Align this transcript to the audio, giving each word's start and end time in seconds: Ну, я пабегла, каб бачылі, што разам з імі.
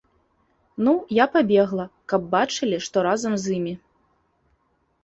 Ну, 0.87 0.93
я 1.23 1.27
пабегла, 1.35 1.85
каб 2.15 2.21
бачылі, 2.35 2.77
што 2.87 2.97
разам 3.11 3.33
з 3.45 3.57
імі. 3.61 3.77